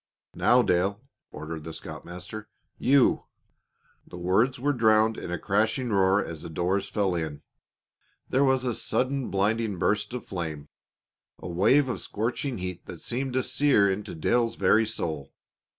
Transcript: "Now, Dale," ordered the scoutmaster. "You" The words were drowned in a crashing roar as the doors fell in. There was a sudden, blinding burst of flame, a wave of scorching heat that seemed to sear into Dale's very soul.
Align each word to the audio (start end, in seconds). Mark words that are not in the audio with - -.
"Now, 0.33 0.63
Dale," 0.63 0.99
ordered 1.31 1.63
the 1.63 1.73
scoutmaster. 1.73 2.49
"You" 2.79 3.25
The 4.09 4.17
words 4.17 4.59
were 4.59 4.73
drowned 4.73 5.15
in 5.15 5.31
a 5.31 5.37
crashing 5.37 5.91
roar 5.91 6.25
as 6.25 6.41
the 6.41 6.49
doors 6.49 6.89
fell 6.89 7.13
in. 7.13 7.43
There 8.27 8.43
was 8.43 8.65
a 8.65 8.73
sudden, 8.73 9.29
blinding 9.29 9.77
burst 9.77 10.15
of 10.15 10.25
flame, 10.25 10.69
a 11.37 11.47
wave 11.47 11.87
of 11.87 12.01
scorching 12.01 12.57
heat 12.57 12.87
that 12.87 13.01
seemed 13.01 13.33
to 13.33 13.43
sear 13.43 13.91
into 13.91 14.15
Dale's 14.15 14.55
very 14.55 14.87
soul. 14.87 15.31